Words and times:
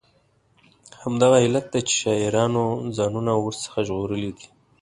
همدغه 1.01 1.37
علت 1.45 1.65
دی 1.73 1.81
چې 1.87 1.93
شاعرانو 2.01 2.65
ځانونه 2.97 3.31
ور 3.37 3.55
څخه 3.63 3.77
ژغورلي 3.87 4.31
دي. 4.37 4.47